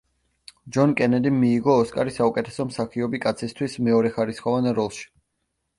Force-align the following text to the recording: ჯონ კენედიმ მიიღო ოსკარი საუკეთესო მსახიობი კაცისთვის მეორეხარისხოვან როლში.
ჯონ 0.77 0.95
კენედიმ 1.01 1.37
მიიღო 1.43 1.75
ოსკარი 1.83 2.15
საუკეთესო 2.17 2.67
მსახიობი 2.71 3.23
კაცისთვის 3.27 3.81
მეორეხარისხოვან 3.91 4.73
როლში. 4.83 5.09